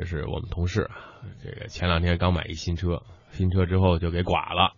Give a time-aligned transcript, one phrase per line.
[0.00, 0.88] 这是我们同事，
[1.44, 3.02] 这个前两天刚买一新车，
[3.32, 4.72] 新车之后就给剐了。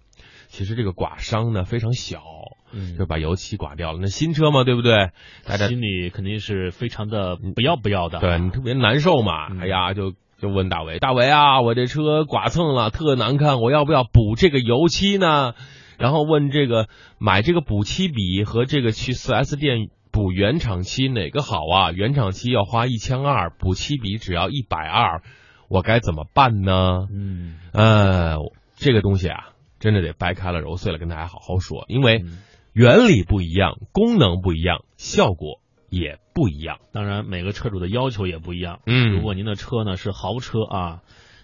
[0.48, 2.25] 其实这个剐伤呢非常小，
[2.72, 4.00] 嗯就把油漆剐掉了。
[4.03, 5.11] 那新车嘛，对不对？
[5.45, 8.19] 大家心里肯定是非常的不要不要的。
[8.19, 9.46] 对你特别难受嘛。
[9.53, 15.54] 嗯哎呀，就就问大伟，大伟啊，我这车剐蹭了，特难看，我要不要补这个油漆呢？
[15.99, 21.91] 然后问这个买这个补漆笔和这个去四 S 店补原厂漆哪个好啊？
[21.91, 25.23] 原厂漆要花一千二，补漆笔只要一百二，
[25.69, 27.09] 我该怎么办呢？
[27.11, 28.37] 嗯，呃，
[28.75, 29.48] 这个东西啊，
[29.80, 32.43] 真的得掰开了揉碎了跟大家好好说，因为嗯
[32.75, 36.80] 原理不一样，功能不一样，效果也不一样。
[36.93, 38.80] 当然每个车主的要求也不一样。
[38.85, 41.01] 嗯如果您的车呢是豪车啊，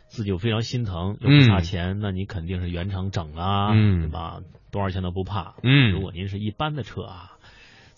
[0.09, 4.41] 自己又非常心疼又不差钱，那你肯定是原厂整啊，嗯对吧？
[4.71, 5.55] 多少钱都不怕。
[5.63, 7.33] 嗯如果您是一般的车啊，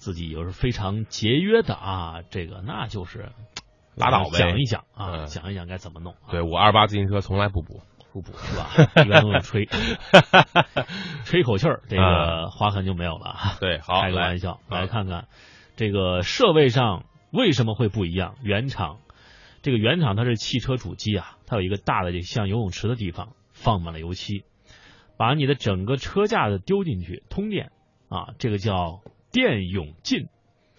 [0.00, 3.30] 自己又是非常节约的啊，这个那就是
[3.94, 6.32] 拉倒呗想一想啊，嗯讲一想该怎么弄、啊。
[6.32, 7.82] 对我二八自行车从来不补。
[8.12, 8.70] 不补是吧？
[9.06, 9.68] 一般都是吹，
[11.24, 13.56] 吹一口气儿，这个划痕就没有了啊。
[13.60, 15.28] 对，好，开个玩笑，啊来看看
[15.76, 18.34] 这个设备上为什么会不一样？
[18.42, 18.98] 原厂
[19.62, 24.42] 这个原厂它是汽车主机啊，它有一个大的这像游泳池的地方，放满了油漆，
[25.16, 27.70] 把你的整个车架子丢进去通电
[28.08, 30.28] 啊，这个叫电泳镜。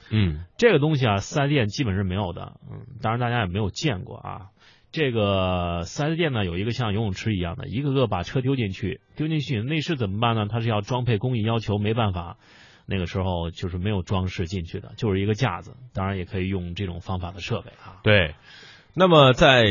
[0.10, 4.48] 嗯这个东西啊，四 S 店基本是没有的，嗯，当然大家也没有见过啊。
[4.92, 10.48] 这个四 S 店呢，有一个像游泳池一样的，一个个把车丢进去，丢进去内饰怎么办呢？
[10.50, 12.38] 它是要装配工艺要求，没办法，
[12.86, 15.78] 那个时候就是没有装饰进去的，就是一个架子。
[15.94, 18.02] 当然也可以用这种方法的设备啊。
[18.04, 18.36] 对。
[18.94, 19.64] 那么在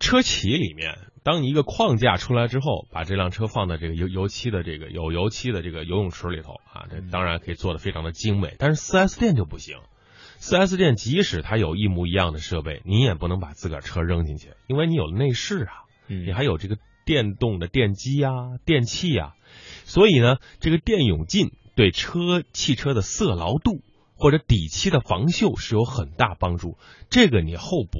[0.00, 0.96] 车企里面，
[1.28, 8.56] 当你一个框架出来之后，把这辆车放在这个油油漆的这个有油漆的这个游泳池里头啊，这嗯当然可以做的非常的精美。
[8.58, 9.76] 但是四 S 店就不行。
[10.38, 15.84] 四 S 店即使它有一模一样的设备，你也不能把自个儿车扔进去，因为你有内饰啊。
[16.06, 19.34] 嗯你还有这个电动的电机啊、电器啊，
[19.84, 23.82] 所以呢，这个电泳镜对车汽车的色牢度
[24.16, 26.78] 或者底漆的防锈是有很大帮助，
[27.10, 27.98] 这个你后补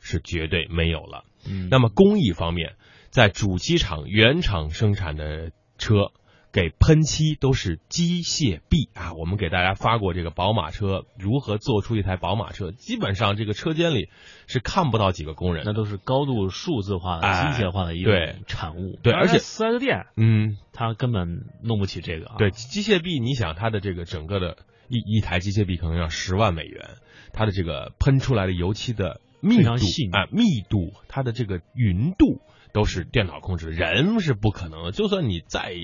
[0.00, 1.24] 是绝对没有了。
[1.46, 2.76] 嗯，那么工艺方面，
[3.10, 6.12] 在主机厂原厂生产的车。
[6.52, 9.12] 给喷漆都是机械臂啊！
[9.12, 14.08] 我们给大家发过这个宝马车如何做出一台宝马车，基本上这个车间里
[14.48, 18.98] 是看不到几个工人那都是高度数字化机械化的一个产物。
[19.00, 22.34] 对而且四 S 店嗯，他根本弄不起这个啊。
[22.36, 24.56] 对，机械臂，你想它的这个整个的
[24.88, 26.96] 一一台机械臂可能要十万美元，
[27.32, 32.40] 它的这个喷出来的油漆的密非度细啊、密度，它的这个匀度
[32.72, 34.92] 都是电脑控制的，人是不可能的。
[34.92, 35.74] 就算你再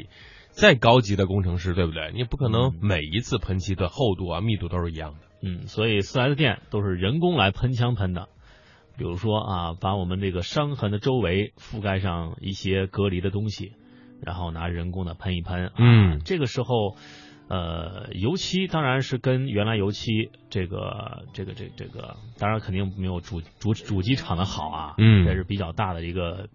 [0.50, 2.12] 再高级的工程师，对不对？
[2.14, 5.18] 你不可能嗯每一次喷漆的厚度啊、密度都是一样的。
[5.42, 8.28] 嗯，所以四 S 店都是人工来喷枪喷的。
[8.96, 13.72] 比如说啊，把我们这个伤痕的周围覆盖上一些隔离的东西，
[14.22, 15.66] 然后拿人工的喷一喷。
[15.66, 16.96] 啊、嗯这个时候，
[17.48, 24.94] 呃，油漆当然是跟原来油漆这个这个这这个，当然肯定没有主主主机厂的好啊。
[24.98, 26.48] 嗯这是比较大的一个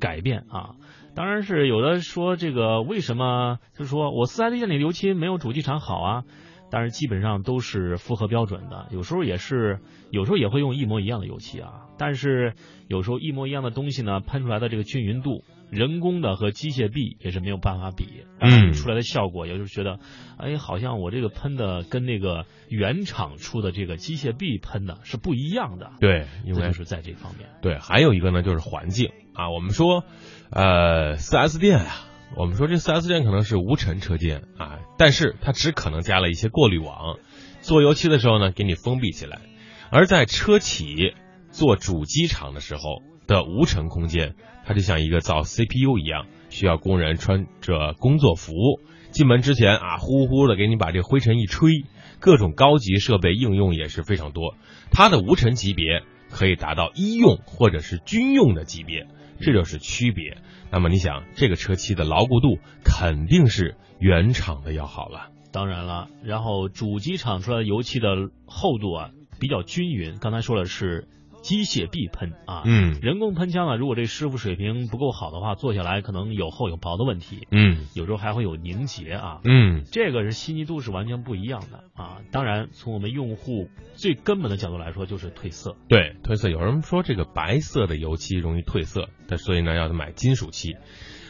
[0.00, 0.74] 改变啊。
[1.14, 6.24] 当然是有的说这个为什么，就是说我四 S 店里的油漆没有主机厂好啊。
[6.70, 9.78] 但是基本上都是符合标准的，有时候也是，
[10.10, 11.86] 有时候也会用一模一样的油漆啊。
[11.98, 12.54] 但是
[12.88, 18.06] 有时候一模一样的东西呢，喷出来的这个均匀度，人工的和机械臂也是没有办法比，
[18.40, 19.98] 嗯出来的效果，也就是觉得，
[20.38, 25.92] 哎，好像我这个喷的跟那个原厂出的这个机械臂喷的是不一样的。
[26.00, 27.48] 对，因为这就是在这方面。
[27.62, 29.50] 对，还有一个呢就是环境啊。
[29.50, 30.04] 我们说，
[30.50, 37.18] 呃，四 S 店啊，我们说这四 S 店可能是无尘车间啊，但是它只可能加了一些过滤网，
[37.60, 39.40] 做油漆的时候呢，给你封闭起来。
[39.90, 41.14] 而在车企
[41.50, 48.52] 做主机厂的时候的无尘空间，它就像一个造 CPU 一样，需要工人穿着工作服，
[49.10, 51.84] 进门之前啊，呼呼的给你把这灰尘一吹，
[52.20, 54.54] 各种高级设备应用也是非常多。
[54.90, 59.06] 它的无尘级别可以达到医用或者是军用的级别，
[59.40, 60.38] 这就是区别。
[60.70, 65.30] 那么你想，这个车漆的牢固度肯定是原厂的要好了。
[65.52, 68.08] 当然了，然后主机厂出来的油漆的
[68.44, 70.18] 厚度啊比较均匀。
[70.18, 71.06] 刚才说了是
[71.44, 79.40] 机械臂喷啊，嗯人工喷枪啊，如果这师傅水平不够好的话，做下来可能有厚有薄的问题，嗯有时候还会有凝结啊。
[79.44, 82.22] 嗯这个是细腻度是完全不一样的啊。
[82.32, 85.76] 当然，从我们用户最根本的角度来说，就是褪色。
[85.86, 86.48] 对，褪色。
[86.48, 90.76] 有人说这个白色的油漆容易褪色，但所以呢要买金属漆。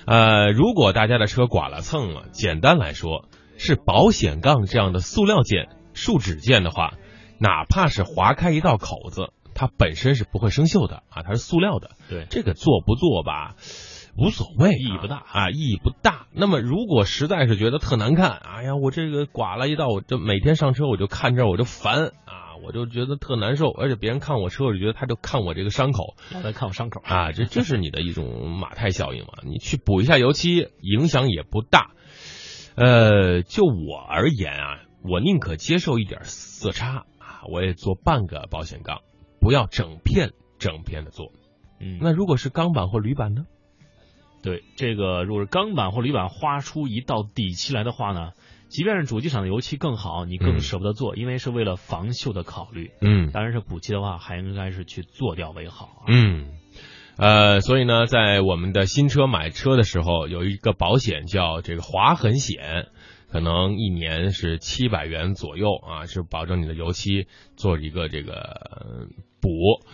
[0.06, 6.92] 呃，如果大家的车剐了蹭了，简单来说是保险杠这样的塑料件、树脂件的话，
[7.40, 11.92] 哪怕是划开一道口子，它本身是不会生锈的啊，它是塑料的。
[12.08, 13.56] 对，这个做不做吧，
[14.16, 16.26] 无所谓，意义不大啊，意义不大。
[16.32, 29.32] 那么如果实在是觉得特难看，哎呀，我这个刮了一道，我就每天上车我就看这我就烦啊，我就觉得特难受，而且别人看我车，我就觉得他就看我这个伤口，来看我伤口啊，这这是你的一种马太效应嘛？
[29.44, 31.90] 你去补一下油漆，影响也不大。
[32.76, 39.02] 呃，就我而言啊，我宁可接受一点色差啊，我也做半个保险杠，
[39.44, 41.30] 不要整片整片的做。
[41.78, 43.44] 嗯，那如果是钢板或铝板呢？
[44.42, 48.30] 对，这个如果是钢板或铝板花出一道底漆来的话呢，
[48.68, 52.90] 即便是主机厂的油漆更好，你更舍不得做，因为是为了防锈的考虑。
[53.02, 56.04] 嗯，当然是补漆的话，还应该是去做掉为好。
[56.08, 56.54] 嗯，
[57.18, 62.88] 呃，所以呢，在我们的新车买车的时候，有一个保险叫这个划痕险，
[63.30, 67.26] 可能一年是七百元左右啊，是保证你的油漆
[67.56, 69.08] 做一个这个
[69.44, 69.84] 补。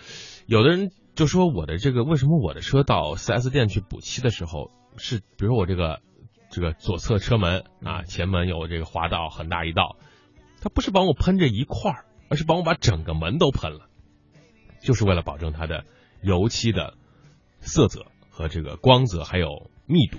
[0.46, 6.00] 有的人就说我的这个为什么我的车到 4S 店去补漆的时候是，比如我这个
[6.50, 9.96] 这个左侧车门啊，前门有这个滑道很大一道，
[10.62, 13.88] 他不是帮我喷这一块儿，而是帮我把整个门都喷了，
[14.80, 15.84] 就是为了保证它的
[16.22, 16.94] 油漆的
[17.60, 20.18] 色泽和这个光泽还有密度。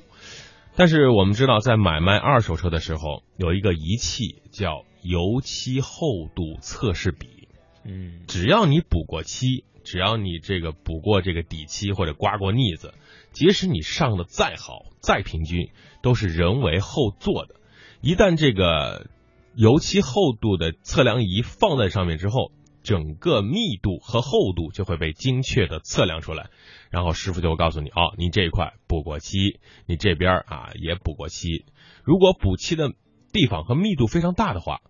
[0.75, 7.40] 但是我们知道，在买卖二手车的时候，有一个仪器叫油漆厚度测试笔，
[7.83, 9.65] 嗯，只要你补过漆。
[9.83, 12.93] 只要你这个补过这个底漆或者刮过腻子，
[13.31, 15.71] 即使你上的再好再平均，
[16.03, 17.55] 都是人为后做的。
[17.99, 19.07] 一旦这个
[19.55, 22.51] 油漆厚度的测量仪放在上面之后，
[22.83, 26.51] 整个密度和厚度就会被精确的测量出来，
[26.91, 31.65] 然后师傅就会告诉你，哦，你这一块补过漆，你这边啊也补过漆。
[32.03, 32.91] 如果补漆的
[33.33, 34.81] 地方和密度非常大的话，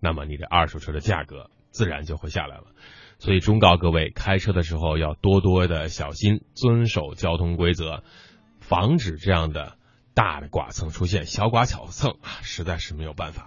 [0.00, 2.64] 那么你的二手车的价格自然就会下来了。
[3.18, 8.02] 所以忠告各位，开车的时候要多多的小心，遵守交通规则，
[8.60, 9.76] 防止这样的
[10.14, 11.26] 大的剐蹭出现。
[11.26, 13.46] 小剐小蹭啊，实在是没有办法。